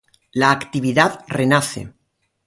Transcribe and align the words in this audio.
La 0.31 0.49
actividad 0.49 1.23
renace. 1.27 1.93